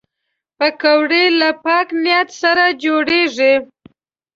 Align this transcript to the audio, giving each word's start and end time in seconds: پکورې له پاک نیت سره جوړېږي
پکورې 0.57 1.23
له 1.39 1.49
پاک 1.65 1.87
نیت 2.03 2.29
سره 2.41 2.63
جوړېږي 2.83 3.53